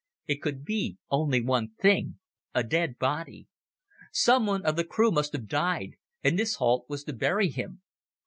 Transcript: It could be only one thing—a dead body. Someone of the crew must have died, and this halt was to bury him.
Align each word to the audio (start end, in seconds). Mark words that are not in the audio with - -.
It 0.25 0.41
could 0.41 0.65
be 0.65 0.97
only 1.11 1.41
one 1.43 1.73
thing—a 1.79 2.63
dead 2.63 2.97
body. 2.97 3.45
Someone 4.11 4.65
of 4.65 4.75
the 4.75 4.83
crew 4.83 5.11
must 5.11 5.31
have 5.33 5.45
died, 5.47 5.91
and 6.23 6.39
this 6.39 6.55
halt 6.55 6.87
was 6.89 7.03
to 7.03 7.13
bury 7.13 7.49
him. 7.51 7.83